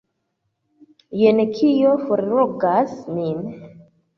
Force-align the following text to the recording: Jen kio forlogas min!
Jen 1.21 1.43
kio 1.59 1.93
forlogas 2.07 2.99
min! 3.19 3.47